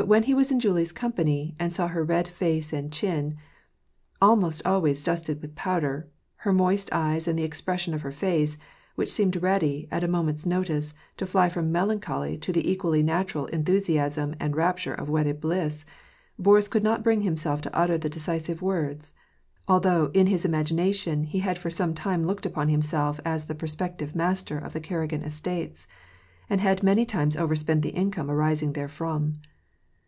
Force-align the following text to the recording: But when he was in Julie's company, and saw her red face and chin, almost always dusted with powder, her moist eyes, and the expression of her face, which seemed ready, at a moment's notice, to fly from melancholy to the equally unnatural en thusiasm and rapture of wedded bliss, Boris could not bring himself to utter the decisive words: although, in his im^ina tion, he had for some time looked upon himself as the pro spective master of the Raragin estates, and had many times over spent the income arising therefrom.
But 0.00 0.06
when 0.06 0.22
he 0.22 0.32
was 0.32 0.52
in 0.52 0.60
Julie's 0.60 0.92
company, 0.92 1.56
and 1.58 1.72
saw 1.72 1.88
her 1.88 2.04
red 2.04 2.28
face 2.28 2.72
and 2.72 2.92
chin, 2.92 3.36
almost 4.22 4.64
always 4.64 5.02
dusted 5.02 5.42
with 5.42 5.56
powder, 5.56 6.06
her 6.36 6.52
moist 6.52 6.88
eyes, 6.92 7.26
and 7.26 7.36
the 7.36 7.42
expression 7.42 7.92
of 7.94 8.02
her 8.02 8.12
face, 8.12 8.56
which 8.94 9.10
seemed 9.10 9.42
ready, 9.42 9.88
at 9.90 10.04
a 10.04 10.06
moment's 10.06 10.46
notice, 10.46 10.94
to 11.16 11.26
fly 11.26 11.48
from 11.48 11.72
melancholy 11.72 12.38
to 12.38 12.52
the 12.52 12.70
equally 12.70 13.00
unnatural 13.00 13.48
en 13.52 13.64
thusiasm 13.64 14.36
and 14.38 14.54
rapture 14.54 14.94
of 14.94 15.10
wedded 15.10 15.40
bliss, 15.40 15.84
Boris 16.38 16.68
could 16.68 16.84
not 16.84 17.02
bring 17.02 17.22
himself 17.22 17.60
to 17.62 17.76
utter 17.76 17.98
the 17.98 18.08
decisive 18.08 18.62
words: 18.62 19.14
although, 19.66 20.12
in 20.14 20.28
his 20.28 20.44
im^ina 20.44 20.94
tion, 20.94 21.24
he 21.24 21.40
had 21.40 21.58
for 21.58 21.70
some 21.70 21.92
time 21.92 22.24
looked 22.24 22.46
upon 22.46 22.68
himself 22.68 23.18
as 23.24 23.46
the 23.46 23.54
pro 23.56 23.66
spective 23.66 24.14
master 24.14 24.58
of 24.58 24.74
the 24.74 24.80
Raragin 24.80 25.24
estates, 25.26 25.88
and 26.48 26.60
had 26.60 26.84
many 26.84 27.04
times 27.04 27.36
over 27.36 27.56
spent 27.56 27.82
the 27.82 27.88
income 27.96 28.30
arising 28.30 28.72
therefrom. 28.74 29.38